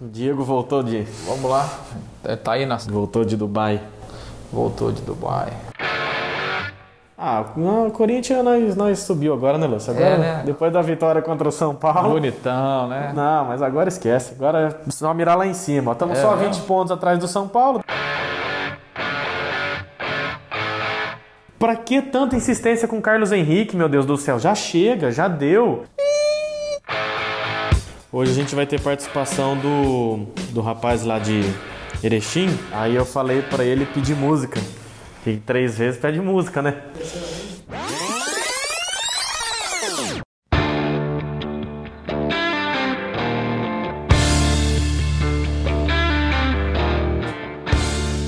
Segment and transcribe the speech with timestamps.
[0.00, 1.02] Diego voltou de.
[1.26, 1.68] Vamos lá.
[2.24, 2.76] É, tá aí na.
[2.76, 3.80] Voltou de Dubai.
[4.52, 5.52] Voltou de Dubai.
[7.22, 9.92] Ah, o Corinthians nós, nós subiu agora, né, Lúcio?
[9.92, 10.42] Agora, É, né?
[10.46, 12.08] Depois da vitória contra o São Paulo.
[12.14, 13.12] Bonitão, né?
[13.14, 14.32] Não, mas agora esquece.
[14.34, 15.92] Agora é só mirar lá em cima.
[15.92, 16.46] Estamos É, só né?
[16.46, 17.84] 20 pontos atrás do São Paulo.
[21.58, 24.38] Pra que tanta insistência com o Carlos Henrique, meu Deus do céu?
[24.38, 25.84] Já chega, já deu.
[28.12, 31.42] Hoje a gente vai ter participação do, do rapaz lá de
[32.02, 32.48] Erechim.
[32.72, 34.60] Aí eu falei pra ele pedir música.
[35.22, 36.82] Que três vezes pede música, né?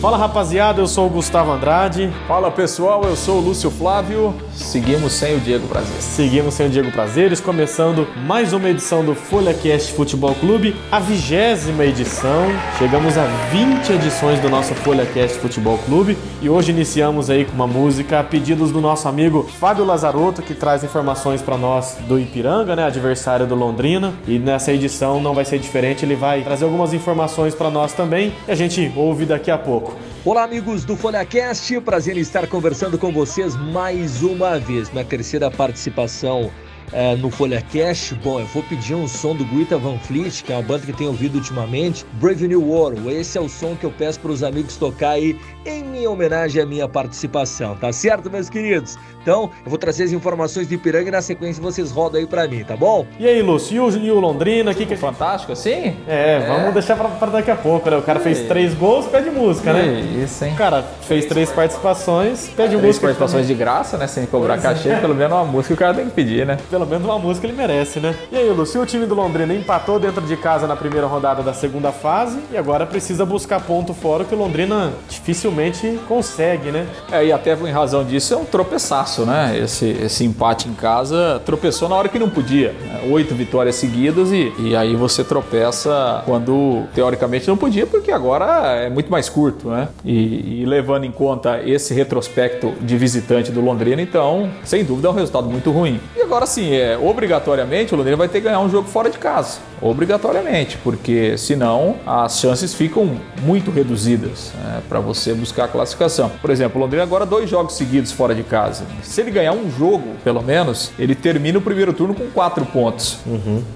[0.02, 2.10] Fala rapaziada, eu sou o Gustavo Andrade.
[2.26, 4.34] Fala pessoal, eu sou o Lúcio Flávio.
[4.52, 6.02] Seguimos sem o Diego Prazer.
[6.02, 11.84] Seguimos sem o Diego Prazeres, começando mais uma edição do FolhaCast Futebol Clube, a vigésima
[11.84, 12.48] edição.
[12.78, 17.68] Chegamos a 20 edições do nosso FolhaCast Futebol Clube e hoje iniciamos aí com uma
[17.68, 22.74] música a pedidos do nosso amigo Fábio Lazarotto, que traz informações para nós do Ipiranga,
[22.74, 24.12] né, adversário do Londrina.
[24.26, 28.32] E nessa edição não vai ser diferente, ele vai trazer algumas informações para nós também
[28.48, 29.91] e a gente ouve daqui a pouco.
[30.24, 31.80] Olá, amigos do FolhaCast.
[31.80, 34.90] Prazer em estar conversando com vocês mais uma vez.
[34.90, 36.50] Minha terceira participação
[36.92, 38.14] eh, no FolhaCast.
[38.16, 40.92] Bom, eu vou pedir um som do Greta Van Fleet, que é uma banda que
[40.92, 42.04] tenho ouvido ultimamente.
[42.14, 43.08] Brave New World.
[43.12, 46.60] Esse é o som que eu peço para os amigos tocar aí em minha homenagem
[46.62, 47.76] à minha participação.
[47.76, 48.98] Tá certo, meus queridos?
[49.22, 52.48] Então, eu vou trazer as informações do Ipiranga e na sequência vocês rodam aí para
[52.48, 53.06] mim, tá bom?
[53.20, 54.72] E aí, Lúcio, e o, e o Londrina?
[54.72, 55.96] O que, gente Fantástico assim?
[56.06, 57.96] É, vamos deixar pra, pra daqui a pouco, né?
[57.96, 60.00] O cara fez três gols, pede música, né?
[60.22, 60.52] Isso, hein?
[60.52, 63.06] O cara fez três participações, pede Três música.
[63.06, 64.06] participações de graça, né?
[64.06, 66.56] Sem cobrar cachê, pelo menos uma música o cara tem que pedir, né?
[66.72, 68.14] Pelo menos uma música ele merece, né?
[68.32, 71.52] E aí, Lúcio, o time do Londrina empatou dentro de casa na primeira rodada da
[71.52, 76.86] segunda fase e agora precisa buscar ponto fora, que o Londrina dificilmente consegue, né?
[77.10, 79.58] É, e até em razão disso é um tropeçaço, né?
[79.62, 82.72] Esse, esse empate em casa tropeçou na hora que não podia.
[82.72, 83.02] né?
[83.10, 88.88] Oito vitórias seguidas e, e aí você tropeça quando teoricamente não podia, porque agora é
[88.88, 89.88] muito mais curto, né?
[90.02, 95.10] E, e levando em conta esse retrospecto de visitante do Londrina, então, sem dúvida é
[95.10, 96.00] um resultado muito ruim.
[96.16, 99.18] E agora sim, é, obrigatoriamente o Londrina vai ter que ganhar um jogo fora de
[99.18, 99.58] casa.
[99.82, 104.52] Obrigatoriamente, porque senão as chances ficam muito reduzidas
[104.88, 106.30] para você buscar a classificação.
[106.40, 108.86] Por exemplo, o Londrina agora dois jogos seguidos fora de casa.
[109.02, 113.18] Se ele ganhar um jogo, pelo menos, ele termina o primeiro turno com quatro pontos.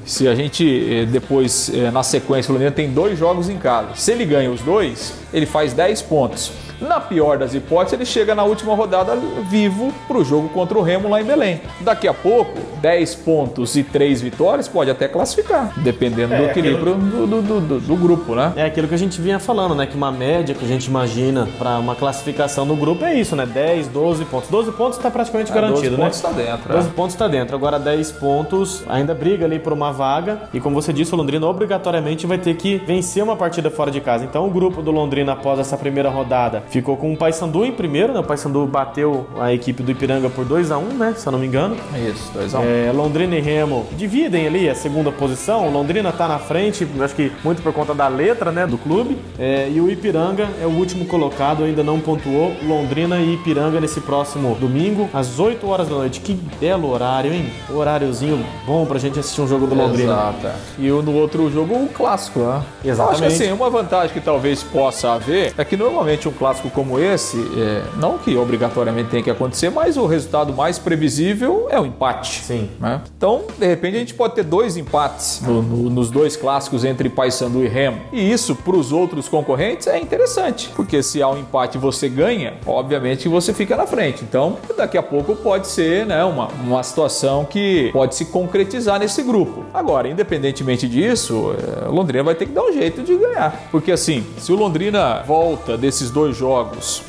[0.06, 3.89] Se a gente eh, depois, eh, na sequência, o Londrina tem dois jogos em casa.
[3.97, 6.53] Se ele ganha os dois, ele faz 10 pontos.
[6.81, 9.16] Na pior das hipóteses, ele chega na última rodada
[9.48, 11.60] vivo para o jogo contra o Remo lá em Belém.
[11.81, 17.26] Daqui a pouco, 10 pontos e 3 vitórias pode até classificar, dependendo do equilíbrio do,
[17.26, 18.53] do- do- do- do grupo, né?
[18.56, 19.86] É aquilo que a gente vinha falando, né?
[19.86, 23.47] Que uma média que a gente imagina pra uma classificação no grupo é isso, né?
[23.47, 24.48] 10, 12 pontos.
[24.50, 26.04] 12 pontos tá praticamente garantido, 12 né?
[26.04, 26.91] pontos tá dentro, 12 é.
[26.92, 27.56] pontos tá dentro.
[27.56, 30.42] Agora 10 pontos ainda briga ali por uma vaga.
[30.53, 34.00] E como você disse, o Londrina obrigatoriamente vai ter que vencer uma partida fora de
[34.00, 34.25] casa.
[34.25, 38.12] Então o grupo do Londrina após essa primeira rodada ficou com o Paysandu em primeiro,
[38.12, 38.21] né?
[38.21, 41.15] O Paysandu bateu a equipe do Ipiranga por 2 a 1 né?
[41.16, 41.77] Se eu não me engano.
[42.10, 45.66] Isso, 2 a 1 É, Londrina e Remo dividem ali a segunda posição.
[45.66, 49.16] O Londrina tá na frente, acho que muito por conta da letra né, do clube.
[49.38, 52.53] É, e o Ipiranga é o último colocado, ainda não pontuou.
[52.66, 56.21] Londrina e Ipiranga nesse próximo domingo, às 8 horas da noite.
[56.21, 57.50] Que belo horário, hein?
[57.72, 60.12] Horáriozinho bom pra gente assistir um jogo do Londrina.
[60.12, 60.47] Exato.
[60.47, 60.53] é.
[60.78, 62.62] E o- no outro jogo, o clássico, né?
[62.84, 63.21] Exatamente.
[63.22, 66.56] Eu acho que assim, uma vantagem que talvez possa haver é que normalmente um clássico
[66.71, 71.78] como esse, é, não que obrigatoriamente tenha que acontecer, mas o resultado mais previsível é
[71.81, 72.43] o empate.
[72.43, 72.69] Sim.
[72.81, 73.00] né?
[73.17, 77.09] Então, de repente, a gente pode ter dois empates no- no- nos dois clássicos entre
[77.09, 77.99] Paysandu e Remo.
[78.12, 82.09] E isso, para os outros concorrentes, é interessante, porque se há um empate e você
[82.09, 84.25] ganha, obviamente você fica na frente.
[84.25, 89.22] Então, daqui a pouco pode ser né, uma, uma situação que pode se concretizar nesse
[89.22, 89.65] grupo.
[89.72, 93.69] Agora, independentemente disso, é, Londrina vai ter que dar um jeito de ganhar.
[93.71, 96.46] Porque assim, se o Londrina volta desses dois jogos,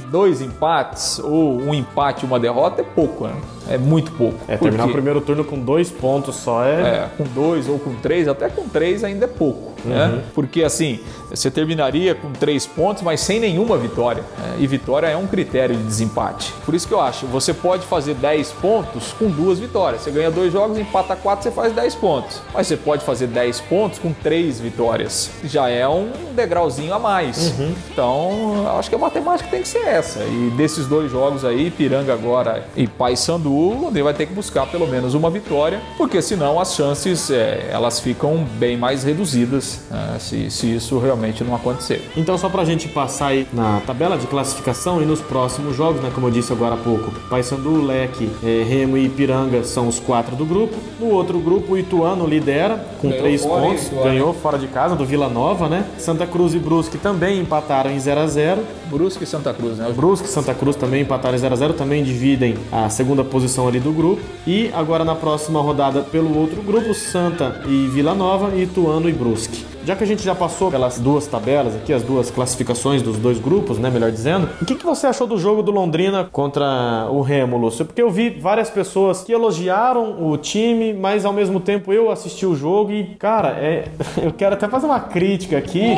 [0.10, 3.36] dois empates ou um empate e uma derrota, é pouco, né?
[3.70, 4.38] É muito pouco.
[4.48, 6.82] É, terminar o primeiro turno com dois pontos só é.
[6.82, 10.22] é, com dois ou com três, até com três ainda é pouco, né?
[10.34, 11.00] Porque assim,
[11.30, 14.24] você terminaria com três pontos, mas sem nenhuma vitória.
[14.38, 14.56] né?
[14.60, 16.54] E vitória é um critério de desempate.
[16.66, 20.02] Por isso que eu acho, você pode fazer 10 pontos com duas vitórias.
[20.02, 22.42] Você ganha dois jogos, empata quatro, você faz 10 pontos.
[22.54, 25.30] Mas você pode fazer 10 pontos com três vitórias.
[25.44, 27.54] Já é um degrauzinho a mais.
[27.92, 30.24] Então, eu acho que a matemática tem que ser essa.
[30.24, 34.68] E desses dois jogos aí, Piranga agora e Paysandu, o Londrina vai ter que buscar
[34.68, 40.18] pelo menos uma vitória, porque senão as chances é, elas ficam bem mais reduzidas né,
[40.20, 42.08] se, se isso realmente não acontecer.
[42.16, 46.02] Então, só para a gente passar aí na tabela de classificação e nos próximos jogos,
[46.02, 50.00] né, como eu disse agora há pouco, Paysandu, Leque, é, Remo e Ipiranga são os
[50.00, 50.76] quatro do grupo.
[51.00, 55.06] No outro grupo, o Ituano lidera com ganhou três pontos, ganhou fora de casa do
[55.06, 55.86] Vila Nova, né?
[55.98, 59.92] Santa Cruz e Brusque também empataram em 0 a 0 Brusque e Santa Cruz, né?
[59.96, 63.47] Brusque e Santa Cruz também empataram em 0 a 0 também dividem a segunda posição
[63.68, 64.22] ali do grupo.
[64.46, 69.78] E agora na próxima rodada pelo outro grupo, Santa e Vila Nova, Ituano e Brusque.
[69.88, 73.40] Já que a gente já passou pelas duas tabelas aqui, as duas classificações dos dois
[73.40, 77.22] grupos, né, melhor dizendo, o que, que você achou do jogo do Londrina contra o
[77.22, 77.86] Remo, Lúcio?
[77.86, 82.46] Porque eu vi várias pessoas que elogiaram o time, mas ao mesmo tempo eu assisti
[82.46, 83.88] o jogo e, cara, é...
[84.22, 85.96] eu quero até fazer uma crítica aqui.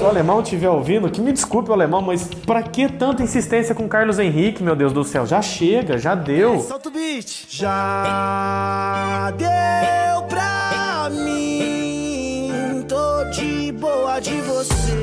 [0.00, 3.74] Se o alemão estiver ouvindo, que me desculpe o alemão, mas pra que tanta insistência
[3.74, 5.26] com Carlos Henrique, meu Deus do céu?
[5.26, 6.58] Já chega, já deu.
[6.60, 7.44] Solta o beat.
[7.50, 10.59] Já deu pra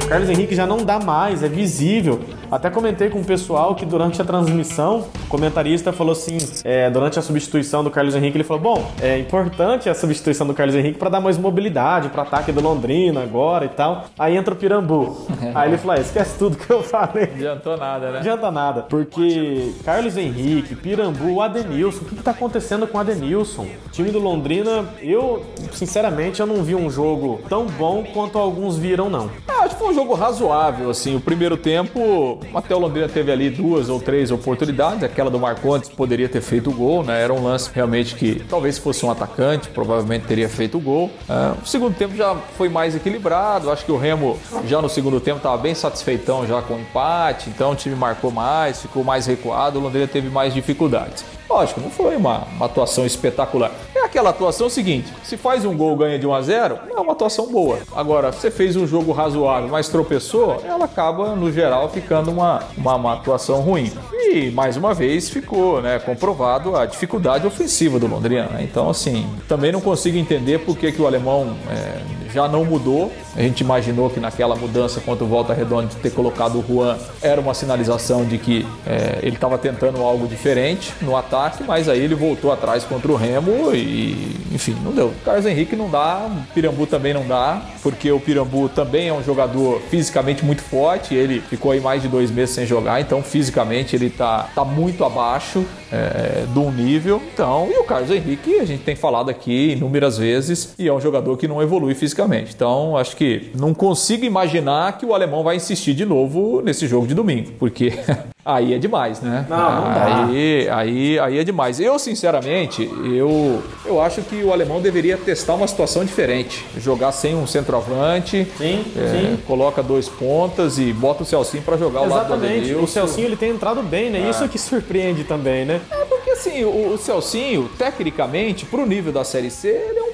[0.08, 2.22] Carlos Henrique já não dá mais, é visível.
[2.50, 7.20] Até comentei com o pessoal que durante a transmissão, o comentarista falou assim, é, durante
[7.20, 10.98] a substituição do Carlos Henrique, ele falou: bom, é importante a substituição do Carlos Henrique
[10.98, 14.06] para dar mais mobilidade para ataque do Londrina agora e tal.
[14.18, 15.28] Aí entra o Pirambu.
[15.54, 17.26] Aí ele falou: ah, esquece tudo que eu falei.
[17.28, 18.20] Não adiantou nada, né?
[18.20, 18.82] Adianta nada.
[18.84, 23.68] Porque Carlos Henrique, Pirambu, Adenilson, o que, que tá acontecendo com o Adenilson?
[23.86, 28.78] O time do Londrina, eu, sinceramente, eu não vi um jogo tão bom quanto alguns
[28.78, 29.30] viram, não.
[29.46, 31.16] Ah, acho que foi um jogo razoável, assim.
[31.16, 35.04] O primeiro tempo, até o Londrina teve ali duas ou três oportunidades.
[35.04, 37.20] Aquela do Marcontes poderia ter feito o gol, né?
[37.20, 41.10] Era um lance realmente que talvez fosse um atacante, provavelmente teria feito o gol.
[41.28, 43.72] É, o segundo tempo já foi mais equilibrado.
[43.72, 47.50] Acho que o Remo já no segundo tempo estava bem satisfeitão já com o empate.
[47.50, 49.80] Então o time marcou mais, ficou mais recuado.
[49.80, 51.26] O Londrina teve mais dificuldades.
[51.50, 53.72] Lógico, não foi uma, uma, atuação espetacular.
[53.96, 57.14] É aquela atuação seguinte: se faz um gol ganha de 1 a 0 é uma
[57.14, 57.80] atuação boa.
[57.96, 62.96] Agora, você fez um jogo razoável, mas tropeçou, ela acaba, no geral, ficando uma, uma,
[62.96, 63.92] uma atuação ruim.
[64.14, 68.48] E mais uma vez ficou né, comprovado a dificuldade ofensiva do Londrina.
[68.48, 68.64] Né?
[68.64, 73.12] Então, assim, também não consigo entender por que, que o alemão é, já não mudou.
[73.36, 76.98] A gente imaginou que naquela mudança contra o Volta Redonda de ter colocado o Juan
[77.22, 82.00] era uma sinalização de que é, ele estava tentando algo diferente no ataque, mas aí
[82.00, 85.14] ele voltou atrás contra o Remo e, enfim, não deu.
[85.26, 89.24] Carlos Henrique não dá, o Pirambu também não dá, porque o Pirambu também é um
[89.24, 93.96] jogador fisicamente muito forte, ele ficou aí mais de dois meses sem jogar, então fisicamente
[93.96, 97.22] ele tá, tá muito abaixo é, do nível.
[97.34, 101.00] Então, e o Carlos Henrique, a gente tem falado aqui inúmeras vezes, e é um
[101.00, 102.54] jogador que não evolui fisicamente.
[102.56, 107.08] Então, acho que não consigo imaginar que o alemão vai insistir de novo nesse jogo
[107.08, 107.94] de domingo, porque
[108.48, 109.46] aí é demais, né?
[109.50, 110.26] Não, não dá.
[110.26, 111.80] Aí, aí, aí é demais.
[111.80, 116.66] Eu, sinceramente, eu, eu acho que o alemão deveria testar uma situação diferente.
[116.78, 119.40] Jogar sem um centroavante, sim, é, sim.
[119.46, 122.74] coloca dois pontas e bota o Celcinho para jogar ao lado do Exatamente.
[122.76, 124.26] O Celcinho ele tem entrado bem, né?
[124.26, 124.30] É.
[124.30, 125.82] Isso que surpreende também, né?
[125.92, 130.07] É porque assim, o, o Celcinho, tecnicamente, pro nível da Série C, ele é um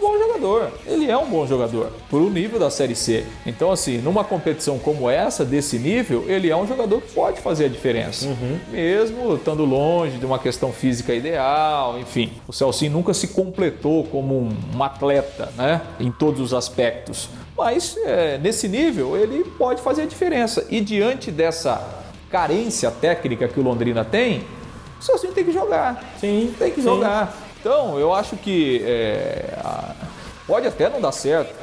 [0.43, 0.71] jogador.
[0.85, 3.25] Ele é um bom jogador, pro nível da Série C.
[3.45, 7.65] Então, assim, numa competição como essa, desse nível, ele é um jogador que pode fazer
[7.65, 8.27] a diferença.
[8.27, 8.59] Uhum.
[8.71, 12.31] Mesmo estando longe de uma questão física ideal, enfim.
[12.47, 15.81] O Celcinho nunca se completou como um, um atleta, né?
[15.99, 17.29] Em todos os aspectos.
[17.57, 20.65] Mas é, nesse nível ele pode fazer a diferença.
[20.69, 24.43] E diante dessa carência técnica que o Londrina tem,
[24.99, 26.15] o Celcinho tem que jogar.
[26.19, 26.87] Sim, Tem que sim.
[26.87, 27.37] jogar.
[27.59, 29.93] Então, eu acho que é, a-
[30.47, 31.53] pode até não dar certo,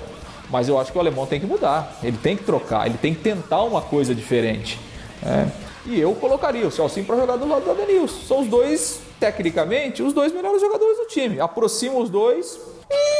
[0.49, 1.99] mas eu acho que o alemão tem que mudar.
[2.03, 4.79] Ele tem que trocar, ele tem que tentar uma coisa diferente.
[5.23, 5.51] né?
[5.87, 8.21] E eu colocaria o Celcinho para jogar do lado do Adenilson.
[8.27, 11.41] São os dois, tecnicamente, os dois melhores jogadores do time.
[11.41, 12.59] Aproxima os dois
[12.91, 13.20] e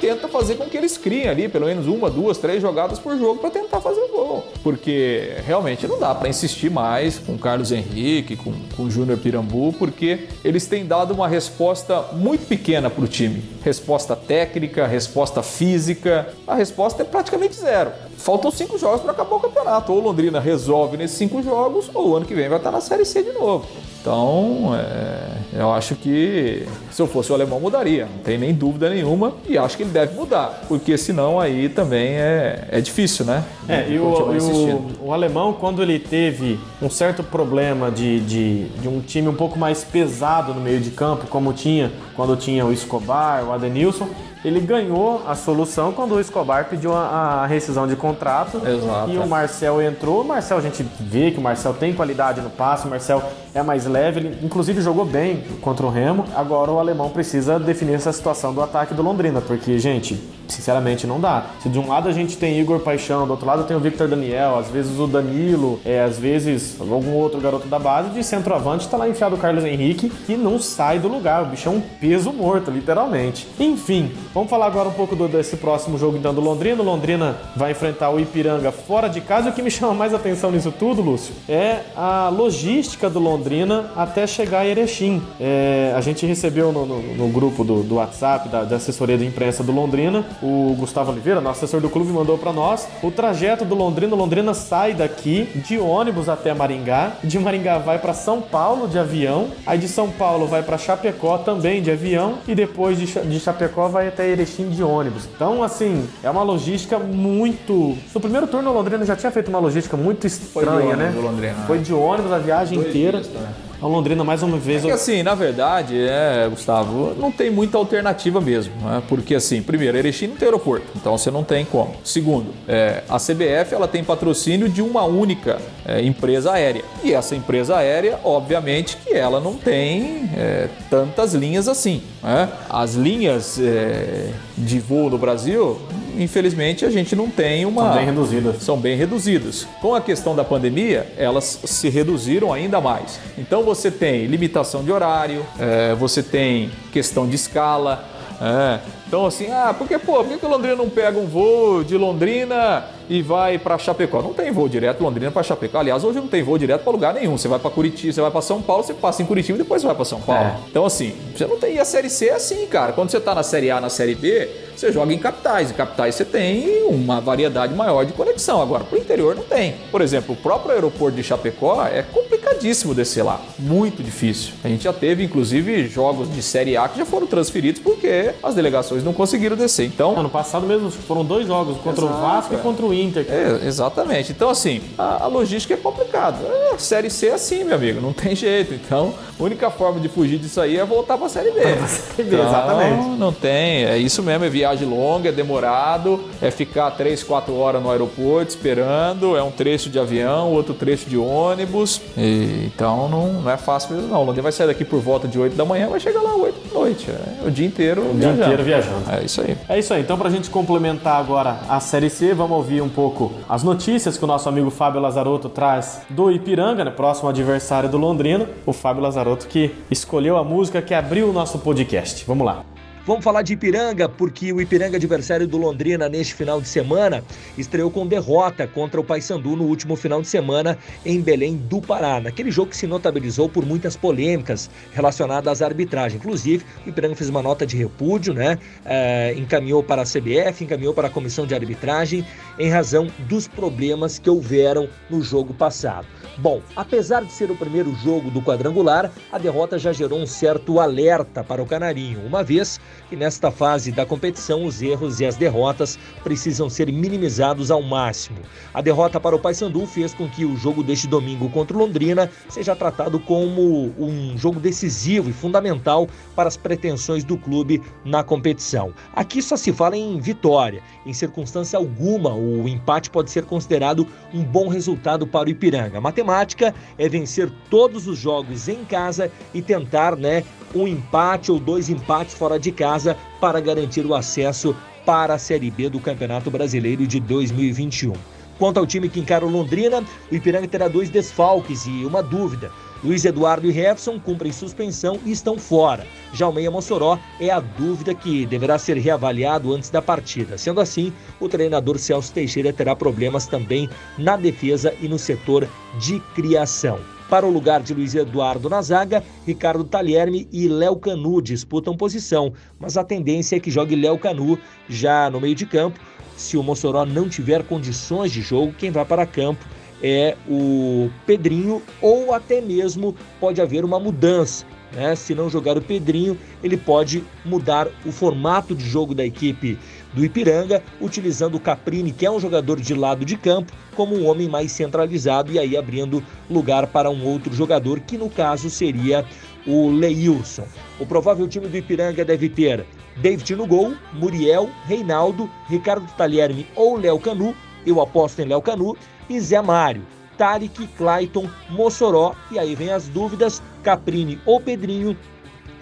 [0.00, 3.40] tenta fazer com que eles criem ali pelo menos uma, duas, três jogadas por jogo
[3.40, 4.44] para tentar fazer o gol.
[4.62, 10.26] Porque realmente não dá para insistir mais com Carlos Henrique, com, com Júnior Pirambu, porque
[10.44, 13.42] eles têm dado uma resposta muito pequena para o time.
[13.62, 16.28] Resposta técnica, resposta física.
[16.46, 17.90] A resposta é praticamente zero.
[18.16, 19.92] Faltam cinco jogos para acabar o campeonato.
[19.92, 23.04] Ou Londrina resolve nesses cinco jogos, ou o ano que vem vai estar na Série
[23.04, 23.66] C de novo.
[24.06, 28.04] Então, é, eu acho que se eu fosse o alemão, mudaria.
[28.06, 29.32] Não tem nem dúvida nenhuma.
[29.48, 30.62] E acho que ele deve mudar.
[30.68, 33.42] Porque senão aí também é, é difícil, né?
[33.68, 38.86] É, e, o, o, o alemão, quando ele teve um certo problema de, de, de
[38.86, 42.72] um time um pouco mais pesado no meio de campo, como tinha quando tinha o
[42.72, 44.08] Escobar, o Adenilson,
[44.46, 48.62] ele ganhou a solução quando o Escobar pediu a, a rescisão de contrato.
[48.64, 49.10] Exato.
[49.10, 50.20] E o Marcel entrou.
[50.20, 53.20] O Marcel, a gente vê que o Marcel tem qualidade no passe, o Marcel
[53.52, 56.24] é mais leve, ele inclusive jogou bem contra o Remo.
[56.36, 61.18] Agora o alemão precisa definir essa situação do ataque do Londrina, porque, gente, sinceramente não
[61.18, 61.46] dá.
[61.60, 64.06] Se de um lado a gente tem Igor Paixão, do outro lado tem o Victor
[64.06, 68.88] Daniel, às vezes o Danilo, é, às vezes algum outro garoto da base, de centroavante
[68.88, 71.42] tá lá enfiado o Carlos Henrique, que não sai do lugar.
[71.42, 73.48] O bicho é um peso morto, literalmente.
[73.58, 76.82] Enfim, vamos falar agora um pouco do, desse próximo jogo então do Londrina.
[76.82, 79.48] O Londrina vai enfrentar o Ipiranga fora de casa.
[79.48, 83.90] E o que me chama mais atenção nisso tudo, Lúcio, é a logística do Londrina
[83.96, 85.22] até chegar a Erechim.
[85.40, 89.24] É, a gente recebeu no, no, no grupo do, do WhatsApp, da, da assessoria de
[89.24, 93.64] imprensa do Londrina, o Gustavo Oliveira, nosso assessor do clube, mandou para nós o trajeto
[93.64, 94.14] do Londrina.
[94.14, 98.98] O Londrina sai daqui de ônibus até Maringá, de Maringá vai para São Paulo de
[98.98, 103.40] avião, aí de São Paulo vai para Chapecó também de avião e depois de, de
[103.40, 105.24] Chapecó vai até Erechim de ônibus.
[105.34, 107.96] Então, assim, é uma logística muito.
[108.14, 111.12] No primeiro turno, o Londrina já tinha feito uma logística muito estranha, né?
[111.16, 113.20] Londrina, Foi de ônibus a viagem inteira.
[113.20, 113.48] dias, né?
[113.80, 114.84] A Londrina, mais uma vez.
[114.84, 118.72] É que assim, na verdade, é, Gustavo, não tem muita alternativa mesmo.
[118.82, 119.02] Né?
[119.08, 121.94] Porque assim, primeiro, Erechim não tem aeroporto, então você não tem como.
[122.02, 126.84] Segundo, é, a CBF ela tem patrocínio de uma única é, empresa aérea.
[127.04, 132.02] E essa empresa aérea, obviamente, que ela não tem é, tantas linhas assim.
[132.22, 132.48] Né?
[132.70, 135.78] As linhas é, de voo no Brasil,
[136.16, 137.82] infelizmente, a gente não tem uma.
[137.82, 138.62] São bem reduzidas.
[138.62, 139.66] São bem reduzidas.
[139.80, 143.18] Com a questão da pandemia, elas se reduziram ainda mais.
[143.38, 148.04] Então você tem limitação de horário, é, você tem questão de escala.
[148.40, 148.96] é.
[149.06, 151.96] Então assim, ah, porque pô, por que, que o Londrina não pega um voo de
[151.96, 154.20] Londrina e vai para Chapecó?
[154.20, 155.78] Não tem voo direto Londrina para Chapecó.
[155.78, 157.38] Aliás, hoje não tem voo direto para lugar nenhum.
[157.38, 159.82] Você vai para Curitiba, você vai para São Paulo, você passa em Curitiba e depois
[159.82, 160.42] vai para São Paulo.
[160.42, 160.56] É.
[160.68, 162.92] Então assim, você não tem e a série C é assim, cara.
[162.92, 165.70] Quando você tá na série A, na série B, você joga em capitais.
[165.70, 168.60] Em capitais você tem uma variedade maior de conexão.
[168.60, 169.74] Agora, pro interior não tem.
[169.90, 173.40] Por exemplo, o próprio aeroporto de Chapecó é complicadíssimo descer lá.
[173.58, 174.52] Muito difícil.
[174.62, 178.54] A gente já teve, inclusive, jogos de série A que já foram transferidos porque as
[178.54, 179.86] delegações não conseguiram descer.
[179.86, 182.60] Então, Ano passado mesmo foram dois jogos, contra Exato, o Vasco e é.
[182.60, 183.26] contra o Inter.
[183.28, 184.32] É, exatamente.
[184.32, 186.38] Então, assim, a, a logística é complicada.
[186.44, 188.74] É, a Série C é assim, meu amigo, não tem jeito.
[188.74, 191.60] Então, a única forma de fugir disso aí é voltar para a Série B.
[191.60, 192.96] B, exatamente.
[192.96, 193.84] Não, não tem.
[193.84, 198.50] É isso mesmo, é viagem longa, é demorado, é ficar 3, 4 horas no aeroporto
[198.50, 202.00] esperando, é um trecho de avião, outro trecho de ônibus.
[202.16, 204.20] E, então, não, não é fácil mesmo, não.
[204.20, 206.68] O Londrina vai sair daqui por volta de 8 da manhã, vai chegar lá 8
[206.68, 207.10] da noite.
[207.10, 209.10] É, o dia inteiro O dia inteiro viajando.
[209.10, 209.56] É isso aí.
[209.68, 213.32] É isso aí, então pra gente complementar agora a Série C, vamos ouvir um pouco
[213.48, 217.96] as notícias que o nosso amigo Fábio Lazarotto traz do Ipiranga, né, próximo adversário do
[217.96, 218.48] Londrina.
[218.64, 222.24] O Fábio Lazarotto que escolheu a música que abriu o nosso podcast.
[222.26, 222.75] Vamos lá.
[223.06, 227.22] Vamos falar de Ipiranga, porque o Ipiranga, adversário do Londrina neste final de semana,
[227.56, 232.20] estreou com derrota contra o Paysandu no último final de semana em Belém do Pará.
[232.20, 236.18] Naquele jogo que se notabilizou por muitas polêmicas relacionadas à arbitragem.
[236.18, 238.58] Inclusive, o Ipiranga fez uma nota de repúdio, né?
[238.84, 242.26] É, encaminhou para a CBF, encaminhou para a comissão de arbitragem
[242.58, 246.08] em razão dos problemas que houveram no jogo passado.
[246.38, 250.80] Bom, apesar de ser o primeiro jogo do quadrangular, a derrota já gerou um certo
[250.80, 255.36] alerta para o Canarinho, uma vez que nesta fase da competição os erros e as
[255.36, 258.38] derrotas precisam ser minimizados ao máximo.
[258.72, 262.30] A derrota para o Paysandu fez com que o jogo deste domingo contra o Londrina
[262.48, 268.92] seja tratado como um jogo decisivo e fundamental para as pretensões do clube na competição.
[269.14, 270.82] Aqui só se fala em vitória.
[271.04, 275.98] Em circunstância alguma, o empate pode ser considerado um bom resultado para o Ipiranga.
[275.98, 280.44] A matemática é vencer todos os jogos em casa e tentar, né,
[280.76, 285.70] um empate ou dois empates fora de casa para garantir o acesso para a Série
[285.70, 288.12] B do Campeonato Brasileiro de 2021.
[288.58, 292.70] Quanto ao time que encara o Londrina, o Ipiranga terá dois desfalques e uma dúvida.
[293.04, 296.06] Luiz Eduardo e Jefferson cumprem suspensão e estão fora.
[296.32, 300.56] Já o Meia Mossoró é a dúvida que deverá ser reavaliado antes da partida.
[300.56, 305.68] Sendo assim, o treinador Celso Teixeira terá problemas também na defesa e no setor
[306.00, 306.98] de criação.
[307.28, 312.52] Para o lugar de Luiz Eduardo na zaga, Ricardo Talherme e Léo Canu disputam posição,
[312.78, 314.56] mas a tendência é que jogue Léo Canu
[314.88, 315.98] já no meio de campo.
[316.36, 319.66] Se o Mossoró não tiver condições de jogo, quem vai para campo
[320.00, 324.64] é o Pedrinho ou até mesmo pode haver uma mudança.
[324.92, 325.14] Né?
[325.14, 329.78] Se não jogar o Pedrinho, ele pode mudar o formato de jogo da equipe
[330.12, 334.26] do Ipiranga, utilizando o Caprini, que é um jogador de lado de campo, como um
[334.26, 339.24] homem mais centralizado e aí abrindo lugar para um outro jogador, que no caso seria
[339.66, 340.66] o Leilson.
[340.98, 346.96] O provável time do Ipiranga deve ter David no gol, Muriel, Reinaldo, Ricardo Talherme ou
[346.96, 348.96] Léo Canu, eu aposto em Léo Canu,
[349.28, 350.02] e Zé Mário,
[350.36, 355.16] Tarek, Clayton, Mossoró, e aí vem as dúvidas, Caprini ou Pedrinho,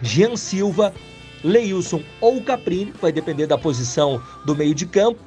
[0.03, 0.93] Jean Silva,
[1.43, 5.19] Leilson ou Caprini, vai depender da posição do meio de campo,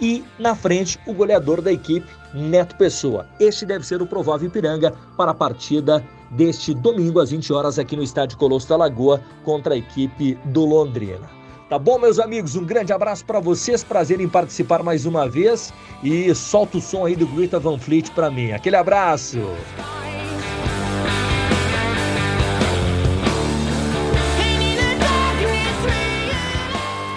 [0.00, 3.26] e na frente o goleador da equipe, Neto Pessoa.
[3.38, 7.94] Este deve ser o provável Ipiranga para a partida deste domingo às 20 horas aqui
[7.94, 11.28] no Estádio Colosso da Lagoa contra a equipe do Londrina.
[11.68, 12.56] Tá bom, meus amigos?
[12.56, 17.04] Um grande abraço para vocês, prazer em participar mais uma vez e solta o som
[17.04, 18.52] aí do Grita Van Fleet para mim.
[18.52, 19.38] Aquele abraço.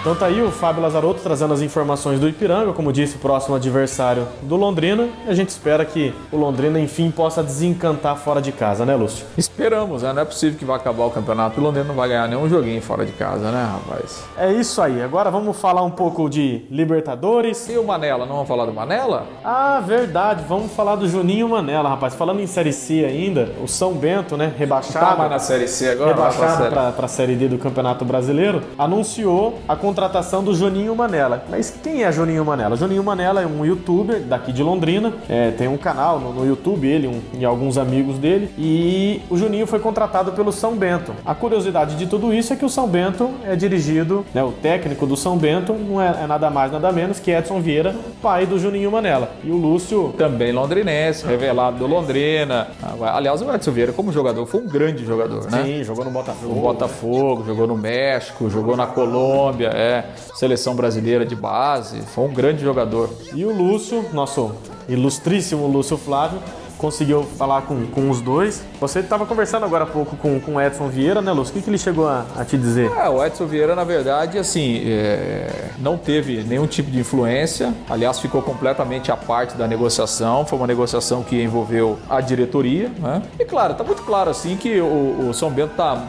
[0.08, 4.26] Então tá aí o Fábio Lazarotto trazendo as informações do Ipiranga, como disse, próximo adversário
[4.40, 5.06] do Londrina.
[5.26, 9.26] E a gente espera que o Londrina, enfim, possa desencantar fora de casa, né, Lúcio?
[9.36, 10.10] Esperamos, né?
[10.14, 12.48] Não é possível que vá acabar o campeonato e o Londrina não vai ganhar nenhum
[12.48, 14.24] joguinho fora de casa, né, rapaz?
[14.38, 15.02] É isso aí.
[15.02, 17.68] Agora vamos falar um pouco de Libertadores.
[17.68, 18.24] E o Manela?
[18.24, 19.26] Não vamos falar do Manela?
[19.44, 20.42] Ah, verdade.
[20.48, 22.14] Vamos falar do Juninho Manela, rapaz.
[22.14, 25.04] Falando em Série C ainda, o São Bento, né, rebaixado.
[25.04, 26.14] Tá mais na Série C agora?
[26.14, 31.42] Rebaixado para a Série D do Campeonato Brasileiro, anunciou a contratação do Juninho Manela.
[31.50, 32.76] Mas quem é Juninho Manela?
[32.76, 36.86] Juninho Manela é um youtuber daqui de Londrina, é, tem um canal no, no YouTube,
[36.86, 41.12] ele um, e alguns amigos dele, e o Juninho foi contratado pelo São Bento.
[41.26, 45.04] A curiosidade de tudo isso é que o São Bento é dirigido, né, o técnico
[45.04, 48.56] do São Bento não é, é nada mais, nada menos que Edson Vieira, pai do
[48.56, 49.32] Juninho Manela.
[49.42, 50.14] E o Lúcio...
[50.16, 52.68] Também londrinense, revelado do Londrina.
[53.00, 55.64] Aliás, o Edson Vieira, como jogador, foi um grande jogador, né?
[55.64, 56.54] Sim, jogou no Botafogo.
[56.54, 59.87] No Botafogo, jogou no México, jogou na Colômbia, é
[60.34, 63.10] seleção brasileira de base, foi um grande jogador.
[63.34, 64.52] E o Lúcio, nosso
[64.88, 66.40] ilustríssimo Lúcio Flávio,
[66.78, 68.62] conseguiu falar com, com os dois.
[68.80, 71.52] Você estava conversando agora há pouco com, com o Edson Vieira, né, Lúcio?
[71.52, 72.90] O que, que ele chegou a, a te dizer?
[72.96, 77.74] É, o Edson Vieira, na verdade, assim, é, não teve nenhum tipo de influência.
[77.90, 80.46] Aliás, ficou completamente à parte da negociação.
[80.46, 82.90] Foi uma negociação que envolveu a diretoria.
[82.98, 83.22] Né?
[83.38, 86.00] E claro, está muito claro assim que o, o São Bento está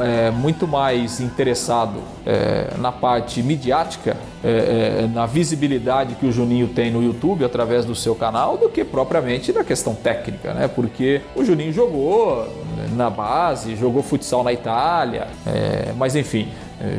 [0.00, 6.68] é, muito mais interessado é, na parte midiática, é, é, na visibilidade que o Juninho
[6.68, 10.68] tem no YouTube através do seu canal, do que propriamente na questão técnica, né?
[10.68, 12.46] Porque o Juninho jogou
[12.94, 16.48] na base, jogou futsal na Itália, é, mas enfim,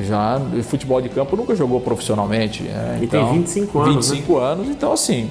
[0.04, 2.64] já futebol de campo nunca jogou profissionalmente.
[2.64, 3.00] Né?
[3.02, 4.10] E então, tem 25 anos.
[4.10, 4.46] 25 né?
[4.46, 5.30] anos, então assim,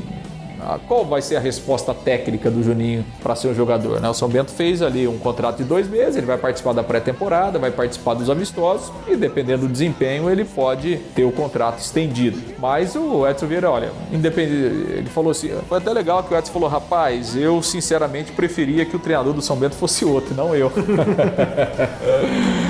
[0.87, 4.01] qual vai ser a resposta técnica do Juninho para ser um jogador?
[4.01, 4.09] Né?
[4.09, 7.59] O São Bento fez ali um contrato de dois meses, ele vai participar da pré-temporada,
[7.59, 12.41] vai participar dos amistosos e dependendo do desempenho ele pode ter o contrato estendido.
[12.59, 16.53] Mas o Edson Vieira, olha, independente, ele falou assim, foi até legal que o Edson
[16.53, 20.71] falou, rapaz, eu sinceramente preferia que o treinador do São Bento fosse outro, não eu.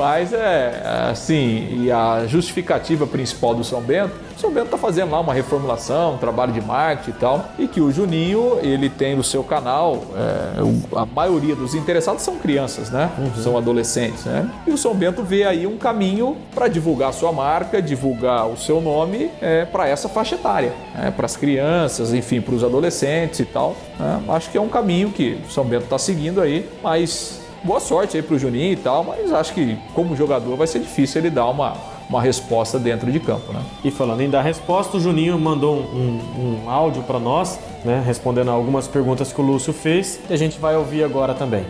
[0.00, 5.10] Mas é assim, e a justificativa principal do São Bento, o São Bento está fazendo
[5.10, 9.14] lá uma reformulação, um trabalho de marketing e tal, e que o Juninho, ele tem
[9.14, 13.10] no seu canal, é, a maioria dos interessados são crianças, né?
[13.18, 13.42] Uhum.
[13.42, 14.50] São adolescentes, né?
[14.66, 18.56] E o São Bento vê aí um caminho para divulgar a sua marca, divulgar o
[18.56, 21.12] seu nome é, para essa faixa etária, né?
[21.14, 23.76] para as crianças, enfim, para os adolescentes e tal.
[23.98, 24.22] Né?
[24.30, 28.16] Acho que é um caminho que o São Bento está seguindo aí, mas boa sorte
[28.16, 31.46] aí pro Juninho e tal, mas acho que como jogador vai ser difícil ele dar
[31.48, 31.76] uma,
[32.08, 33.62] uma resposta dentro de campo, né?
[33.84, 38.50] E falando em dar resposta, o Juninho mandou um, um áudio para nós, né, respondendo
[38.50, 41.64] algumas perguntas que o Lúcio fez, e a gente vai ouvir agora também.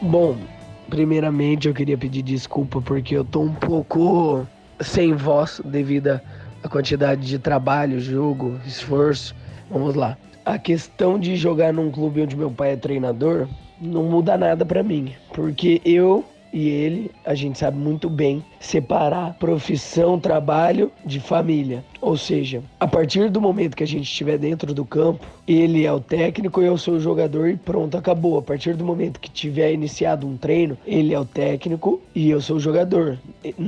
[0.00, 0.36] Bom,
[0.88, 4.46] primeiramente eu queria pedir desculpa porque eu tô um pouco
[4.80, 6.20] sem voz devido
[6.62, 9.34] à quantidade de trabalho, jogo, esforço.
[9.70, 10.16] Vamos lá.
[10.44, 13.48] A questão de jogar num clube onde meu pai é treinador
[13.80, 19.34] não muda nada para mim, porque eu e ele, a gente sabe muito bem separar
[19.34, 21.84] profissão, trabalho de família.
[22.00, 25.92] Ou seja, a partir do momento que a gente estiver dentro do campo, ele é
[25.92, 28.38] o técnico e eu sou o jogador e pronto, acabou.
[28.38, 32.40] A partir do momento que tiver iniciado um treino, ele é o técnico e eu
[32.40, 33.18] sou o jogador.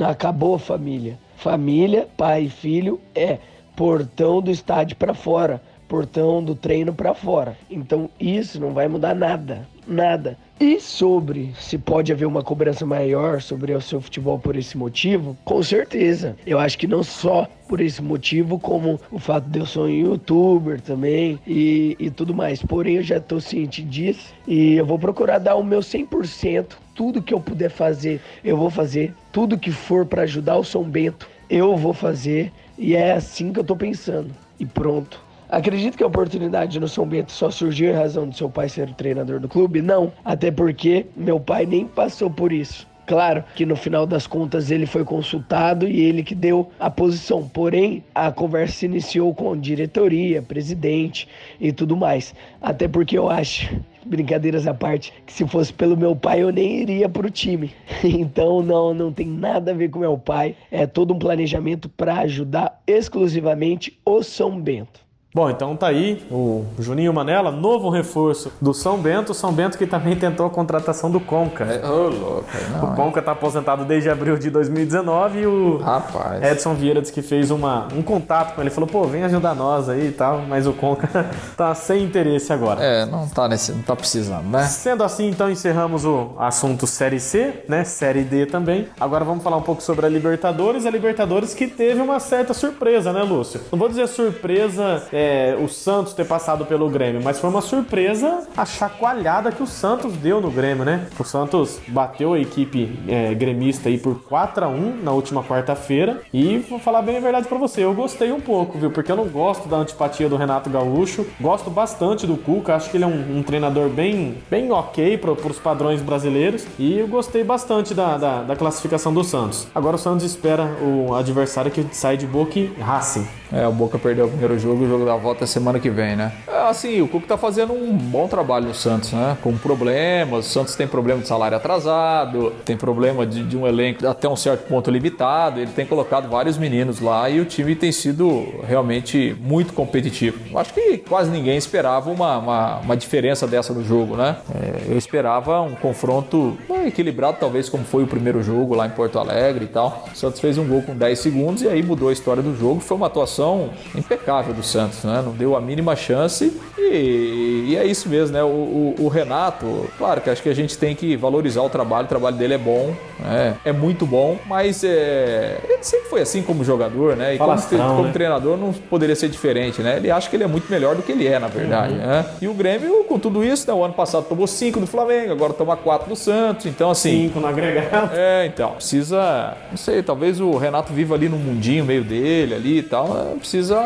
[0.06, 1.18] Acabou a família.
[1.36, 3.38] Família, pai e filho é
[3.76, 7.56] portão do estádio para fora portão do treino para fora.
[7.70, 10.36] Então isso não vai mudar nada, nada.
[10.60, 15.36] E sobre se pode haver uma cobrança maior sobre o seu futebol por esse motivo,
[15.44, 16.36] com certeza.
[16.44, 19.88] Eu acho que não só por esse motivo, como o fato de eu ser um
[19.88, 22.60] youtuber também e, e tudo mais.
[22.60, 26.72] Porém, eu já estou ciente disso e eu vou procurar dar o meu 100%.
[26.94, 29.14] Tudo que eu puder fazer, eu vou fazer.
[29.30, 32.52] Tudo que for para ajudar o São Bento, eu vou fazer.
[32.76, 34.34] E é assim que eu estou pensando.
[34.58, 35.27] E pronto.
[35.50, 38.90] Acredito que a oportunidade no São Bento só surgiu em razão do seu pai ser
[38.90, 39.80] o treinador do clube?
[39.80, 42.86] Não, até porque meu pai nem passou por isso.
[43.06, 47.48] Claro que no final das contas ele foi consultado e ele que deu a posição.
[47.48, 51.26] Porém, a conversa se iniciou com diretoria, presidente
[51.58, 52.34] e tudo mais.
[52.60, 56.82] Até porque eu acho, brincadeiras à parte, que se fosse pelo meu pai eu nem
[56.82, 57.72] iria pro time.
[58.04, 60.54] Então não, não tem nada a ver com meu pai.
[60.70, 65.07] É todo um planejamento para ajudar exclusivamente o São Bento.
[65.34, 69.34] Bom, então tá aí o Juninho Manela, novo reforço do São Bento.
[69.34, 71.64] São Bento que também tentou a contratação do Conca.
[71.64, 72.44] É, ô, louco.
[72.72, 76.42] Não, o Conca tá aposentado desde abril de 2019 e o Rapaz.
[76.42, 78.70] Edson Vieira disse que fez uma, um contato com ele.
[78.70, 80.40] Falou, pô, vem ajudar nós aí e tal.
[80.48, 82.82] Mas o Conca tá sem interesse agora.
[82.82, 84.64] É, não tá, nesse, não tá precisando, né?
[84.64, 87.84] Sendo assim, então encerramos o assunto Série C, né?
[87.84, 88.88] Série D também.
[88.98, 90.86] Agora vamos falar um pouco sobre a Libertadores.
[90.86, 93.60] A Libertadores que teve uma certa surpresa, né, Lúcio?
[93.70, 95.17] Não vou dizer surpresa é,
[95.60, 100.14] o Santos ter passado pelo Grêmio, mas foi uma surpresa a chacoalhada que o Santos
[100.14, 101.06] deu no Grêmio, né?
[101.18, 106.20] O Santos bateu a equipe é, gremista aí por 4 a 1 na última quarta-feira
[106.32, 108.90] e vou falar bem a verdade para você, eu gostei um pouco, viu?
[108.90, 112.96] Porque eu não gosto da antipatia do Renato Gaúcho, gosto bastante do Cuca, acho que
[112.96, 117.44] ele é um, um treinador bem, bem ok para os padrões brasileiros e eu gostei
[117.44, 119.66] bastante da, da, da classificação do Santos.
[119.74, 123.26] Agora o Santos espera o adversário que sai de Boca e Racing.
[123.52, 126.14] É, o Boca perdeu o primeiro jogo, o jogo da volta é semana que vem,
[126.14, 126.32] né?
[126.46, 129.38] É, assim, o Cuca tá fazendo um bom trabalho no Santos, né?
[129.42, 134.06] Com problemas, o Santos tem problema de salário atrasado, tem problema de, de um elenco
[134.06, 137.90] até um certo ponto limitado, ele tem colocado vários meninos lá e o time tem
[137.90, 140.58] sido realmente muito competitivo.
[140.58, 144.36] Acho que quase ninguém esperava uma, uma, uma diferença dessa no jogo, né?
[144.54, 149.18] É, eu esperava um confronto equilibrado, talvez como foi o primeiro jogo lá em Porto
[149.18, 150.04] Alegre e tal.
[150.12, 152.80] O Santos fez um gol com 10 segundos e aí mudou a história do jogo.
[152.80, 155.22] Foi uma atuação impecável do Santos, né?
[155.24, 158.42] Não deu a mínima chance e, e é isso mesmo, né?
[158.42, 162.06] O, o, o, Renato, claro que acho que a gente tem que valorizar o trabalho,
[162.06, 163.56] o trabalho dele é bom, né?
[163.64, 167.34] é muito bom, mas é, ele sempre foi assim como jogador, né?
[167.34, 168.12] E Falastrão, como, como né?
[168.12, 169.96] treinador não poderia ser diferente, né?
[169.96, 171.98] Ele acha que ele é muito melhor do que ele é, na verdade, Uhum.
[171.98, 172.26] né?
[172.40, 173.74] E o Grêmio, com tudo isso, né?
[173.74, 177.28] o ano passado tomou 5 do Flamengo, agora toma 4 do Santos, então assim...
[177.28, 178.10] Cinco no agregado.
[178.14, 182.78] É, então, precisa, não sei, talvez o Renato viva ali no mundinho meio dele ali
[182.78, 183.08] e tal,
[183.38, 183.78] precisa,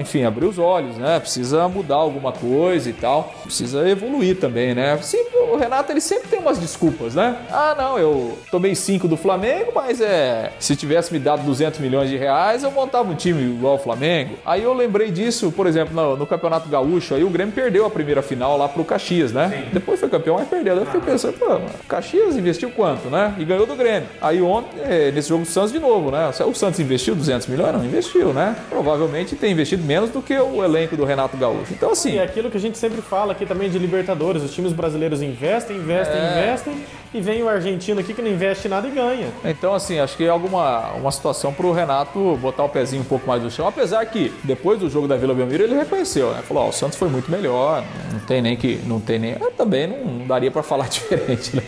[0.00, 1.20] enfim, abrir os olhos, né?
[1.20, 4.98] Precisa mudar alguma coisa e tal, precisa evoluir também, né?
[5.02, 7.36] Sim, o Renato ele sempre tem umas desculpas, né?
[7.50, 12.08] Ah, não, eu tomei 5 do Flamengo, mas é, se tivesse me dado 200 milhões
[12.08, 14.36] de reais, eu montava um time igual ao Flamengo.
[14.44, 17.90] Aí eu lembrei disso, por exemplo, no, no Campeonato Gaúcho, aí o Grêmio perdeu a
[17.90, 19.68] primeira final lá pro Caxias, né?
[19.72, 20.74] Depois foi campeão, mas perdeu.
[20.76, 23.34] Daí eu fiquei pensando, pô, o Caxias investiu quanto, né?
[23.38, 24.08] E ganhou do Grêmio.
[24.20, 26.30] Aí ontem, eh, nesse jogo do Santos de novo, né?
[26.46, 27.72] O Santos investiu 200 milhões?
[27.72, 28.56] Não, investiu, né?
[28.68, 31.72] Provavelmente tem investido menos do que o elenco do Renato Gaúcho.
[31.72, 34.42] Então, assim, E é aquilo que a gente sempre fala aqui também de Libertadores.
[34.42, 36.30] Os times brasileiros investem, investem, É.
[36.32, 36.84] investem.
[37.12, 39.26] E vem o argentino aqui que não investe nada e ganha.
[39.44, 43.26] Então, assim, acho que é alguma uma situação pro Renato botar o pezinho um pouco
[43.26, 43.66] mais no chão.
[43.66, 46.40] Apesar que, depois do jogo da Vila Belmiro, ele reconheceu, né?
[46.46, 48.80] Falou, ó, o Santos foi muito melhor, não tem nem que.
[48.86, 49.34] Não tem nem.
[49.56, 51.62] também não, não daria pra falar diferente, né?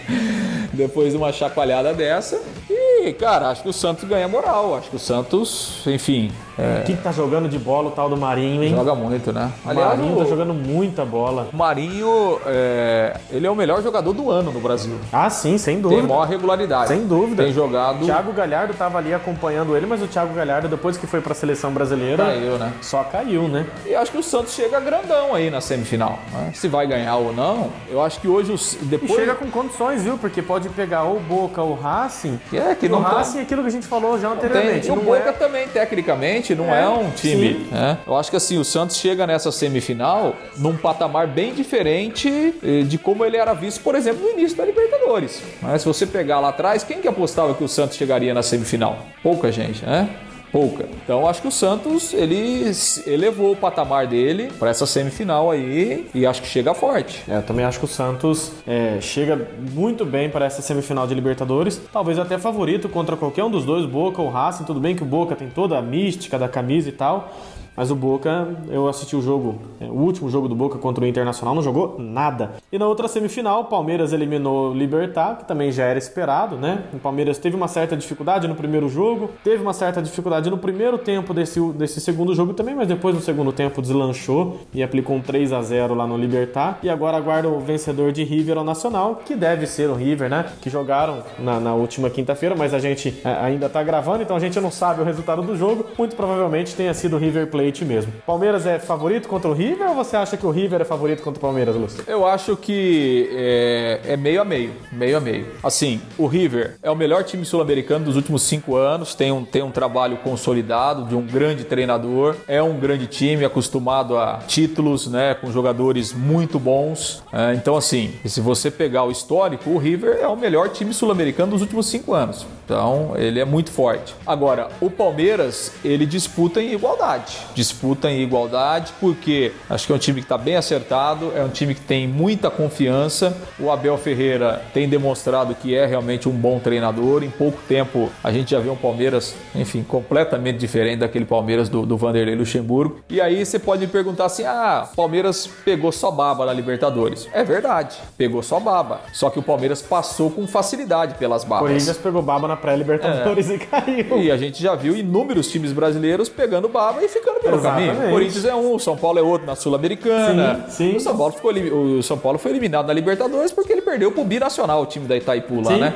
[0.72, 2.40] Depois de uma chacoalhada dessa.
[2.70, 4.76] E, cara, acho que o Santos ganha moral.
[4.76, 8.16] Acho que o Santos, enfim, é, Quem que tá jogando de bola o tal do
[8.16, 8.74] Marinho, hein?
[8.76, 9.50] joga muito, né?
[9.64, 11.48] O Aliás, Marinho o, tá jogando muita bola.
[11.52, 14.94] o Marinho, é, ele é o melhor jogador do ano no Brasil.
[15.12, 16.02] Ah, sim, sem Tem dúvida.
[16.06, 16.88] maior regularidade.
[16.88, 17.42] Sem dúvida.
[17.44, 18.02] Tem jogado.
[18.02, 21.34] O Thiago Galhardo tava ali acompanhando ele, mas o Thiago Galhardo, depois que foi pra
[21.34, 22.72] seleção brasileira, Caiu, né?
[22.82, 23.66] só caiu, né?
[23.86, 26.18] E acho que o Santos chega grandão aí na semifinal.
[26.32, 26.50] né?
[26.54, 30.02] Se vai ganhar ou não, eu acho que hoje os, E depois chega com condições,
[30.02, 30.18] viu?
[30.18, 32.38] Porque pode pegar ou o Boca ou o Racing.
[32.52, 34.88] é que O não Racing é aquilo que a gente falou já tem, anteriormente.
[34.88, 35.32] e o Boca é...
[35.32, 37.66] também tecnicamente não é, É, um time.
[37.70, 37.98] né?
[38.06, 42.98] Eu acho que assim o Santos chega nessa semifinal num patamar bem diferente eh, de
[42.98, 45.42] como ele era visto, por exemplo, no início da Libertadores.
[45.60, 48.98] Mas se você pegar lá atrás, quem que apostava que o Santos chegaria na semifinal?
[49.22, 50.08] Pouca gente, né?
[50.52, 50.86] Pouca.
[51.02, 52.70] Então acho que o Santos ele
[53.06, 57.24] elevou o patamar dele para essa semifinal aí e acho que chega forte.
[57.26, 61.14] É, eu também acho que o Santos é, chega muito bem para essa semifinal de
[61.14, 61.80] Libertadores.
[61.90, 64.64] Talvez até favorito contra qualquer um dos dois, Boca ou Racing.
[64.64, 67.32] Tudo bem que o Boca tem toda a mística da camisa e tal.
[67.76, 71.06] Mas o Boca, eu assisti o jogo, é, o último jogo do Boca contra o
[71.06, 72.52] Internacional, não jogou nada.
[72.70, 76.84] E na outra semifinal, o Palmeiras eliminou o Libertar, que também já era esperado, né?
[76.92, 80.98] O Palmeiras teve uma certa dificuldade no primeiro jogo, teve uma certa dificuldade no primeiro
[80.98, 85.20] tempo desse, desse segundo jogo também, mas depois no segundo tempo deslanchou e aplicou um
[85.20, 86.78] 3 a 0 lá no Libertar.
[86.82, 90.44] E agora aguarda o vencedor de River ao Nacional, que deve ser o River, né?
[90.60, 94.40] Que jogaram na, na última quinta-feira, mas a gente é, ainda tá gravando, então a
[94.40, 95.86] gente não sabe o resultado do jogo.
[95.96, 98.12] Muito provavelmente tenha sido o River Plate Plate mesmo.
[98.26, 101.38] Palmeiras é favorito contra o River ou você acha que o River é favorito contra
[101.38, 102.02] o Palmeiras, Lúcio?
[102.08, 105.46] Eu acho que é, é meio a meio, meio a meio.
[105.62, 109.62] Assim, o River é o melhor time sul-americano dos últimos cinco anos, tem um, tem
[109.62, 115.34] um trabalho consolidado de um grande treinador, é um grande time acostumado a títulos, né,
[115.34, 117.22] com jogadores muito bons.
[117.32, 121.52] É, então, assim, se você pegar o histórico, o River é o melhor time sul-americano
[121.52, 122.44] dos últimos cinco anos.
[122.64, 124.14] Então, ele é muito forte.
[124.26, 127.36] Agora, o Palmeiras, ele disputa em igualdade.
[127.54, 131.48] Disputa em igualdade porque acho que é um time que está bem acertado, é um
[131.48, 133.36] time que tem muita confiança.
[133.58, 137.22] O Abel Ferreira tem demonstrado que é realmente um bom treinador.
[137.22, 141.84] Em pouco tempo, a gente já vê um Palmeiras, enfim, completamente diferente daquele Palmeiras do,
[141.84, 143.00] do Vanderlei Luxemburgo.
[143.08, 147.28] E aí você pode me perguntar assim: ah, Palmeiras pegou só baba na Libertadores.
[147.32, 149.00] É verdade, pegou só baba.
[149.12, 151.68] Só que o Palmeiras passou com facilidade pelas babas.
[151.68, 153.54] Corinthians pegou baba na pré-Libertadores é.
[153.54, 154.18] e caiu.
[154.22, 157.94] E a gente já viu inúmeros times brasileiros pegando baba e ficando pelo Exatamente.
[157.94, 158.08] caminho.
[158.08, 160.64] O Corinthians é um, o São Paulo é outro na Sul-Americana.
[160.68, 160.96] Sim, sim.
[160.96, 164.24] O São Paulo ficou o São Paulo foi eliminado na Libertadores porque ele perdeu pro
[164.24, 165.80] Binacional, o time da Itaipu lá, sim.
[165.80, 165.94] né?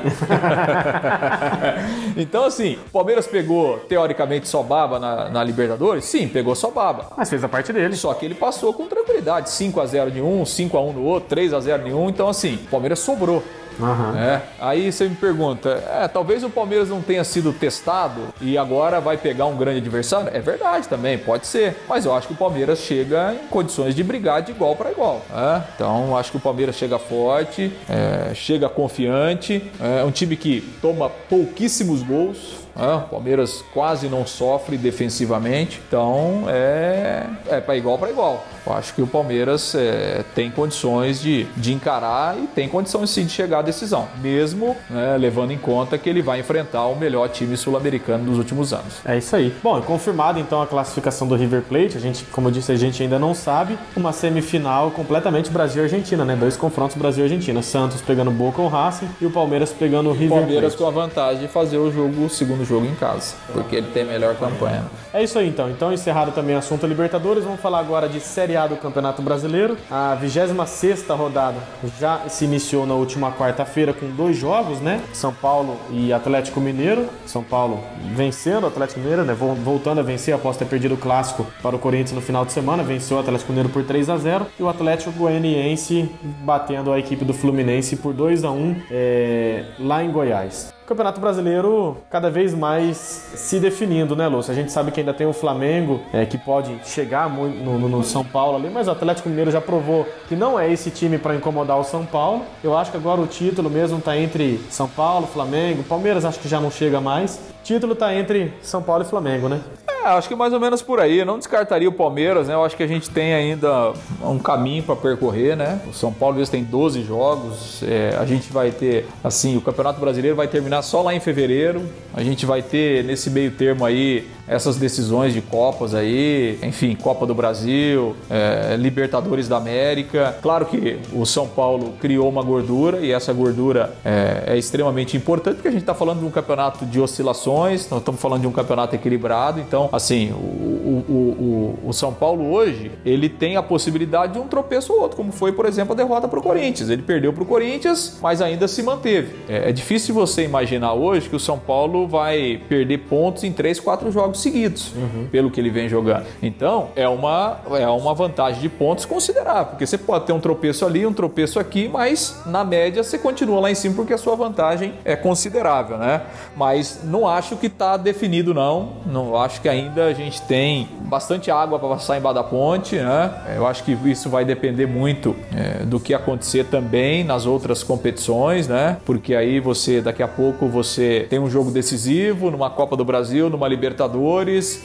[2.17, 6.05] então assim, o Palmeiras pegou teoricamente só baba na, na, Libertadores?
[6.05, 7.07] Sim, pegou só baba.
[7.15, 7.95] Mas fez a parte dele.
[7.95, 11.03] Só que ele passou com tranquilidade, 5 a 0 de um, 5 a 1 no
[11.03, 13.43] outro, 3 a 0 em um, então assim, o Palmeiras sobrou.
[13.79, 14.41] Uhum.
[14.59, 19.17] Aí você me pergunta, é, talvez o Palmeiras não tenha sido testado e agora vai
[19.17, 20.29] pegar um grande adversário?
[20.33, 21.75] É verdade também, pode ser.
[21.87, 25.21] Mas eu acho que o Palmeiras chega em condições de brigar de igual para igual.
[25.33, 25.61] É?
[25.75, 31.09] Então acho que o Palmeiras chega forte, é, chega confiante, é um time que toma
[31.09, 32.66] pouquíssimos gols.
[32.77, 38.45] É, o Palmeiras quase não sofre defensivamente, então é, é para igual para igual.
[38.65, 43.25] Eu acho que o Palmeiras é, tem condições de, de encarar e tem condições sim
[43.25, 47.29] de chegar à decisão, mesmo né, levando em conta que ele vai enfrentar o melhor
[47.29, 48.95] time sul-americano dos últimos anos.
[49.05, 49.53] É isso aí.
[49.63, 53.01] Bom, confirmado então a classificação do River Plate, a gente, como eu disse, a gente
[53.01, 56.35] ainda não sabe, uma semifinal completamente Brasil Argentina, né?
[56.35, 60.39] Dois confrontos Brasil Argentina, Santos pegando Boca ou Racing e o Palmeiras pegando o River
[60.39, 60.77] Palmeiras Plate.
[60.77, 64.05] com a vantagem de fazer o jogo, o segundo jogo em casa, porque ele tem
[64.05, 64.83] melhor campanha.
[65.13, 65.69] É isso aí então.
[65.69, 69.77] Então encerrado também o assunto Libertadores, vamos falar agora de Série A do Campeonato Brasileiro.
[69.89, 71.57] A 26 rodada
[71.99, 75.01] já se iniciou na última quarta-feira com dois jogos, né?
[75.13, 77.07] São Paulo e Atlético Mineiro.
[77.25, 79.33] São Paulo vencendo o Atlético Mineiro, né?
[79.33, 82.83] Voltando a vencer após ter perdido o clássico para o Corinthians no final de semana,
[82.83, 86.09] venceu o Atlético Mineiro por 3 a 0 e o Atlético Goianiense
[86.43, 90.76] batendo a equipe do Fluminense por 2 a 1 é, lá em Goiás.
[90.87, 92.95] Campeonato Brasileiro cada vez mais
[93.35, 94.53] se definindo, né, Lúcio?
[94.53, 98.03] A gente sabe que ainda tem o Flamengo, é, que pode chegar no, no, no,
[98.05, 101.35] São Paulo ali, mas o Atlético Mineiro já provou que não é esse time para
[101.35, 102.45] incomodar o São Paulo.
[102.63, 106.47] Eu acho que agora o título mesmo está entre São Paulo, Flamengo, Palmeiras acho que
[106.47, 107.35] já não chega mais.
[107.35, 109.59] O título está entre São Paulo e Flamengo, né?
[110.07, 111.19] É, acho que mais ou menos por aí.
[111.19, 112.53] Eu não descartaria o Palmeiras, né?
[112.53, 113.91] Eu acho que a gente tem ainda
[114.23, 115.81] um caminho para percorrer, né?
[115.85, 117.83] O São Paulo tem 12 jogos.
[117.83, 121.85] É, a gente vai ter, assim, o Campeonato Brasileiro vai terminar só lá em fevereiro.
[122.13, 127.25] A gente vai ter nesse meio termo aí essas decisões de Copas aí, enfim, Copa
[127.25, 130.37] do Brasil, é, Libertadores da América.
[130.41, 135.55] Claro que o São Paulo criou uma gordura e essa gordura é, é extremamente importante
[135.55, 138.51] porque a gente está falando de um campeonato de oscilações, nós estamos falando de um
[138.51, 139.59] campeonato equilibrado.
[139.59, 144.47] Então, assim, o, o, o, o São Paulo hoje ele tem a possibilidade de um
[144.47, 146.89] tropeço ou outro, como foi, por exemplo, a derrota para o Corinthians.
[146.89, 149.35] Ele perdeu para o Corinthians, mas ainda se manteve.
[149.49, 153.79] É, é difícil você imaginar hoje que o São Paulo vai perder pontos em 3,
[153.79, 155.27] 4 jogos jogos seguidos, uhum.
[155.31, 156.25] pelo que ele vem jogando.
[156.41, 160.85] Então, é uma, é uma vantagem de pontos considerável, porque você pode ter um tropeço
[160.85, 164.35] ali, um tropeço aqui, mas na média você continua lá em cima porque a sua
[164.35, 166.21] vantagem é considerável, né?
[166.55, 168.93] Mas não acho que está definido, não.
[169.05, 173.33] Não acho que ainda a gente tem bastante água para passar embaixo da ponte, né?
[173.55, 178.67] Eu acho que isso vai depender muito é, do que acontecer também nas outras competições,
[178.67, 178.97] né?
[179.05, 183.49] Porque aí você, daqui a pouco, você tem um jogo decisivo numa Copa do Brasil,
[183.49, 184.26] numa Libertadores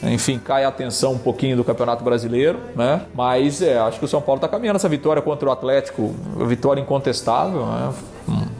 [0.03, 3.01] Enfim, cai a atenção um pouquinho do Campeonato Brasileiro, né?
[3.13, 6.15] Mas é, acho que o São Paulo está caminhando essa vitória contra o Atlético,
[6.47, 7.93] vitória incontestável, né?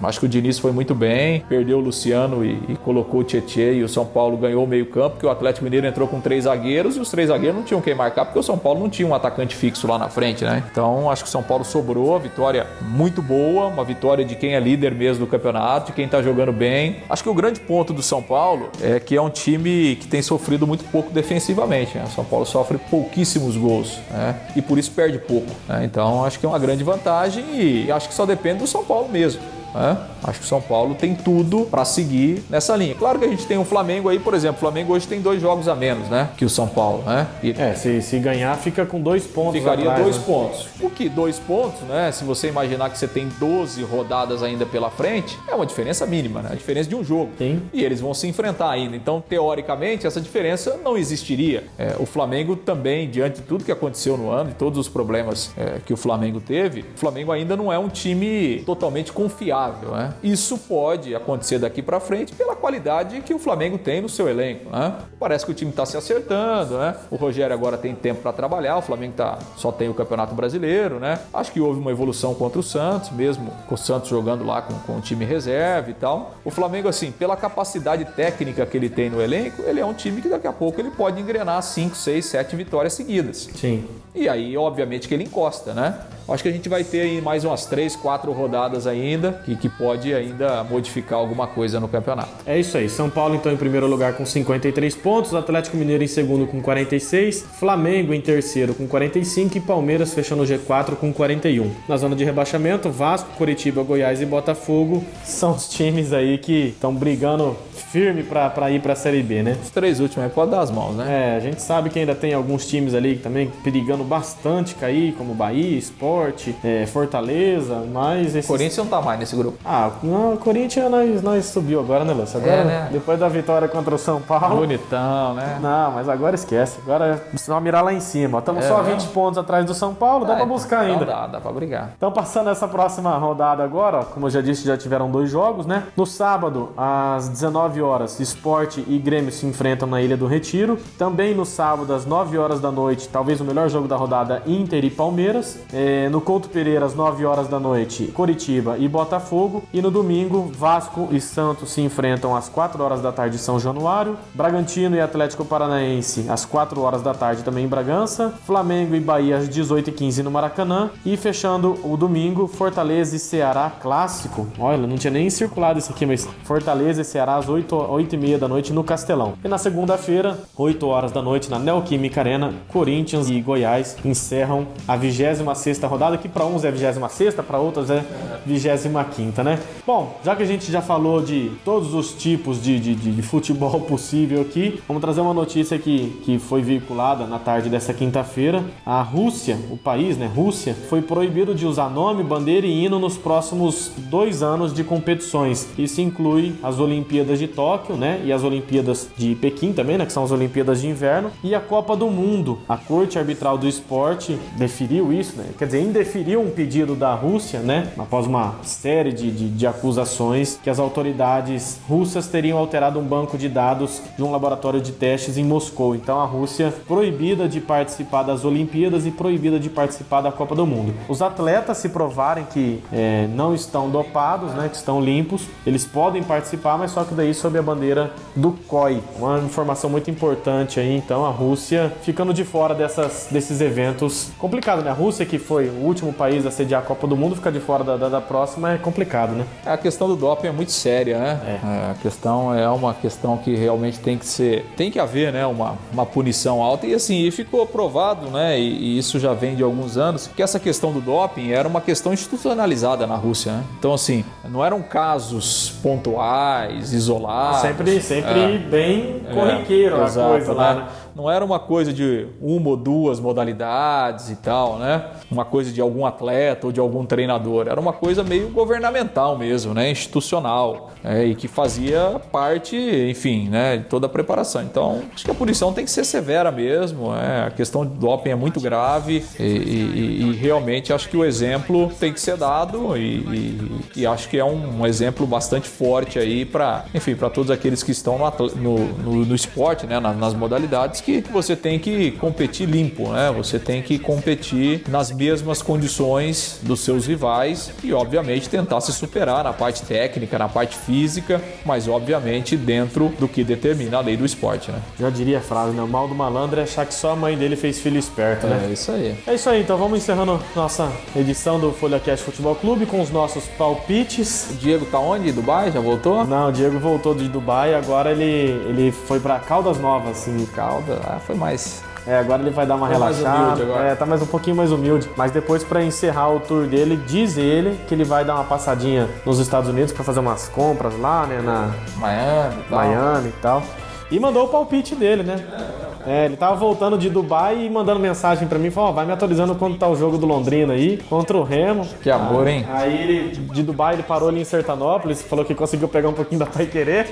[0.08, 3.72] Acho que o Diniz foi muito bem, perdeu o Luciano e, e colocou o Tietchan
[3.74, 6.44] e o São Paulo ganhou o meio campo, que o Atlético Mineiro entrou com três
[6.44, 9.08] zagueiros e os três zagueiros não tinham quem marcar, porque o São Paulo não tinha
[9.08, 10.64] um atacante fixo lá na frente, né?
[10.72, 14.60] Então acho que o São Paulo sobrou, vitória muito boa, uma vitória de quem é
[14.60, 16.98] líder mesmo do campeonato, de quem está jogando bem.
[17.10, 20.22] Acho que o grande ponto do São Paulo é que é um time que tem
[20.22, 21.98] sofrido muito pouco defensivamente.
[21.98, 22.04] Né?
[22.06, 24.36] O São Paulo sofre pouquíssimos gols né?
[24.56, 25.52] e por isso perde pouco.
[25.68, 25.86] Né?
[25.86, 29.10] Então acho que é uma grande vantagem e acho que só depende do São Paulo
[29.10, 29.42] mesmo.
[29.74, 29.98] Né?
[30.24, 32.96] Acho que o São Paulo tem tudo para seguir nessa linha.
[32.96, 34.58] Claro que a gente tem o Flamengo aí, por exemplo.
[34.58, 36.30] O Flamengo hoje tem dois jogos a menos, né?
[36.38, 37.28] Que o São Paulo, né?
[37.42, 39.60] E é, se, se ganhar, fica com dois pontos.
[39.60, 40.24] Ficaria atrás, dois né?
[40.26, 40.68] pontos.
[40.82, 42.12] O que dois pontos, né?
[42.12, 46.42] Se você imaginar que você tem 12 rodadas ainda pela frente, é uma diferença mínima,
[46.42, 46.50] né?
[46.52, 47.32] A diferença de um jogo.
[47.38, 47.62] Sim.
[47.74, 48.96] E eles vão se enfrentar ainda.
[48.96, 51.64] Então, teoricamente, essa diferença não existiria.
[51.78, 55.52] É, o Flamengo também, diante de tudo que aconteceu no ano, de todos os problemas
[55.58, 60.14] é, que o Flamengo teve, o Flamengo ainda não é um time totalmente confiável, né?
[60.24, 64.70] Isso pode acontecer daqui para frente pela qualidade que o Flamengo tem no seu elenco,
[64.70, 64.96] né?
[65.20, 66.96] Parece que o time está se acertando, né?
[67.10, 71.00] O Rogério agora tem tempo para trabalhar, o Flamengo tá, só tem o Campeonato Brasileiro,
[71.00, 71.20] né?
[71.34, 74.74] Acho que houve uma evolução contra o Santos, mesmo com o Santos jogando lá com,
[74.80, 76.36] com o time reserva e tal.
[76.44, 80.22] O Flamengo, assim, pela capacidade técnica que ele tem no elenco, ele é um time
[80.22, 83.50] que daqui a pouco ele pode engrenar 5, 6, 7 vitórias seguidas.
[83.56, 83.86] Sim.
[84.16, 86.00] E aí, obviamente, que ele encosta, né?
[86.28, 89.70] Acho que a gente vai ter aí mais umas 3, 4 rodadas ainda, que, que
[89.70, 92.30] pode ainda modificar alguma coisa no campeonato.
[92.46, 92.90] É isso aí.
[92.90, 97.46] São Paulo, então, em primeiro lugar com 53 pontos, Atlético Mineiro em segundo com 46,
[97.60, 101.72] Flamengo em terceiro com 45 e Palmeiras fechando o G4 com 41.
[101.88, 106.94] Na zona de rebaixamento, Vasco, Curitiba, Goiás e Botafogo são os times aí que estão
[106.94, 107.56] brigando
[107.94, 109.56] firme para ir para a Série B, né?
[109.62, 111.34] Os três últimos aí pode dar as mãos, né?
[111.34, 115.36] É, a gente sabe que ainda tem alguns times ali também perigando bastante cair, como
[115.36, 118.48] Bahia, Sport, é, Fortaleza, mas esses...
[118.48, 119.60] Corinthians não tá mais nesse grupo.
[119.64, 122.40] Ah, não, Corinthians nós, nós subiu agora, né, Lúcio?
[122.40, 122.90] Agora, É, né?
[122.92, 124.56] depois da vitória contra o São Paulo.
[124.58, 125.60] Bonitão, né?
[125.62, 126.80] Não, mas agora esquece.
[126.84, 128.40] Agora é só mirar lá em cima.
[128.40, 128.96] Estamos É, só a né?
[128.96, 131.06] 20 pontos atrás do São Paulo, dá pra então- buscar ainda.
[131.06, 131.92] Dá, dá pra brigar.
[131.96, 135.68] Então, passando essa próxima rodada agora, ó, como eu já disse, já tiveram dois jogos,
[135.68, 135.84] né?
[135.96, 140.78] No sábado, às 19 horas, Sport e Grêmio se enfrentam na Ilha do Retiro.
[140.98, 144.84] Também no sábado, às 9 horas da noite, talvez o melhor jogo da rodada, Inter
[144.84, 145.60] e Palmeiras.
[145.72, 149.64] É, no Couto Pereira, às 9 horas da noite, Coritiba e Botafogo.
[149.74, 153.60] E no domingo, Vasco e Santos se enfrentam às 4 horas da tarde em São
[153.60, 154.18] Januário.
[154.34, 158.34] Bragantino e Atlético Paranaense às 4 horas da tarde também em Bragança.
[158.46, 160.90] Flamengo e Bahia às 18h15 no Maracanã.
[161.06, 164.48] E fechando o domingo, Fortaleza e Ceará clássico.
[164.60, 168.48] Olha, não tinha nem circulado isso aqui, mas Fortaleza e Ceará às 8, 8h30 da
[168.48, 169.34] noite no Castelão.
[169.44, 174.96] E na segunda-feira, 8 horas da noite, na Neoquímica Arena, Corinthians e Goiás encerram a
[174.96, 178.04] 26 rodada, que para uns é 26, para outros é
[178.46, 179.60] 25, né?
[179.86, 183.22] Bom, já que a gente já falou de todos os tipos de, de, de- de
[183.22, 188.64] futebol possível aqui, vamos trazer uma notícia que, que foi veiculada na tarde dessa quinta-feira.
[188.86, 193.18] A Rússia, o país, né, Rússia, foi proibido de usar nome, bandeira e hino nos
[193.18, 195.68] próximos dois anos de competições.
[195.78, 197.63] Isso inclui as Olimpíadas de Tóquio,
[197.96, 201.56] né, e as Olimpíadas de Pequim também, né, que são as Olimpíadas de Inverno, e
[201.56, 202.60] a Copa do Mundo.
[202.68, 207.60] A Corte Arbitral do Esporte deferiu isso, né, quer dizer, indeferiu um pedido da Rússia,
[207.60, 213.04] né, após uma série de, de, de acusações que as autoridades russas teriam alterado um
[213.04, 215.96] banco de dados de um laboratório de testes em Moscou.
[215.96, 220.66] Então a Rússia proibida de participar das Olimpíadas e proibida de participar da Copa do
[220.66, 220.94] Mundo.
[221.08, 226.24] Os atletas se provarem que é, não estão dopados, né, que estão limpos, eles podem
[226.24, 229.04] participar, mas só que daí sob a bandeira do COI.
[229.20, 234.30] Uma informação muito importante aí, então a Rússia ficando de fora dessas, desses eventos.
[234.40, 234.90] Complicado, né?
[234.90, 237.60] A Rússia, que foi o último país a sediar a Copa do Mundo, ficar de
[237.60, 239.46] fora da, da, da próxima é complicado, né?
[239.66, 241.42] A questão do doping é muito séria, né?
[241.46, 245.46] É, a questão é uma questão que realmente tem que ser, tem que haver, né,
[245.46, 249.56] uma, uma punição alta e assim, e ficou provado, né, e, e isso já vem
[249.56, 253.64] de alguns anos, que essa questão do doping era uma questão institucionalizada na Rússia, né?
[253.78, 257.33] Então assim, não eram casos pontuais, isolados.
[257.62, 260.04] Sempre, sempre bem corriqueiro a É.
[260.06, 260.88] Exato, coisa lá, né?
[261.16, 265.06] Não era uma coisa de uma ou duas modalidades e tal, né?
[265.30, 267.68] Uma coisa de algum atleta ou de algum treinador.
[267.68, 269.90] Era uma coisa meio governamental mesmo, né?
[269.92, 270.92] Institucional.
[271.04, 271.26] né?
[271.26, 272.76] E que fazia parte,
[273.10, 273.78] enfim, né?
[273.78, 274.62] De toda a preparação.
[274.64, 277.12] Então, acho que a punição tem que ser severa mesmo.
[277.14, 277.46] né?
[277.48, 281.92] A questão do doping é muito grave e, e- e realmente acho que o exemplo
[282.00, 286.46] tem que ser dado e, e- acho que é um, um exemplo bastante forte aí
[286.46, 290.00] para, enfim, para todos aqueles que estão no, no, no- no esporte, né?
[290.00, 293.32] Na- nas modalidades que você tem que competir limpo, né?
[293.36, 299.44] Você tem que competir nas mesmas condições dos seus rivais e, obviamente, tentar se superar
[299.44, 304.26] na parte técnica, na parte física, mas, obviamente, dentro do que determina a lei do
[304.26, 304.80] esporte, né?
[305.00, 305.82] Já diria a frase, né?
[305.82, 308.68] O mal do malandro é achar que só a mãe dele fez filho esperto, né?
[308.70, 309.16] É isso aí.
[309.28, 313.46] É isso aí, então vamos encerrando nossa edição do FolhaCast Futebol Clube com os nossos
[313.58, 314.52] palpites.
[314.52, 315.32] O Diego tá onde?
[315.32, 315.72] Dubai?
[315.72, 316.26] Já voltou?
[316.26, 318.24] Não, o Diego voltou de Dubai, agora ele,
[318.70, 320.48] ele foi pra Caldas Novas, assim.
[320.96, 323.64] Calda, ah, foi mais É, agora ele vai dar uma Tá mais relaxada.
[323.64, 323.84] agora.
[323.88, 325.10] É, tá mais um pouquinho mais humilde.
[325.16, 329.08] Mas depois, pra encerrar o tour dele, diz ele que ele vai dar uma passadinha
[329.26, 331.40] nos Estados Unidos pra fazer umas compras lá, né?
[331.42, 332.78] Na Miami e tal.
[332.78, 333.64] Miami e tal.
[334.12, 335.36] E mandou o palpite dele, né?
[335.36, 339.12] É, ele tava voltando de Dubai e mandando mensagem pra mim, falou, ó, vai me
[339.12, 341.88] atualizando quando tá o jogo do Londrina aí, contra o Remo.
[342.02, 342.66] Que amor, hein?
[342.70, 346.40] Aí ele, de Dubai ele parou ali em Sertanópolis, falou que conseguiu pegar um pouquinho
[346.40, 347.08] da Pai Querer.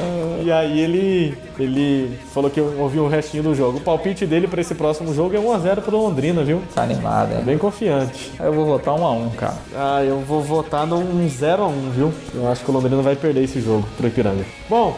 [0.42, 3.78] e aí ele, ele falou que ouviu o restinho do jogo.
[3.78, 6.62] O palpite dele pra esse próximo jogo é 1x0 pro Londrina, viu?
[6.74, 7.42] Tá animado, hein?
[7.44, 8.32] Bem confiante.
[8.38, 9.56] Eu vou votar um a um, cara.
[9.74, 12.12] Ah, eu vou votar num 0x1, viu?
[12.34, 14.44] Eu acho que o Londrina vai perder esse jogo pro Ipiranga.
[14.68, 14.96] Bom,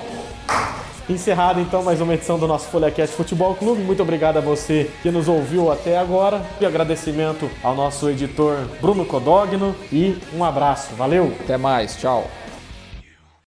[1.09, 3.83] encerrado então mais uma edição do nosso FolhaCast Futebol Clube.
[3.83, 6.43] Muito obrigado a você que nos ouviu até agora.
[6.61, 9.75] E agradecimento ao nosso editor Bruno Codogno.
[9.93, 10.95] E um abraço.
[10.95, 11.33] Valeu!
[11.41, 12.29] Até mais, tchau.